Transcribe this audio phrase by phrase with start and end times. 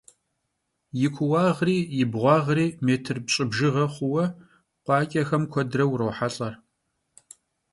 [0.99, 4.25] Yi kuuağri yi bğuağri mêtr pş'ı bjjığe xhuue
[4.83, 6.49] khuaç'exem kuedre vurohelh'e.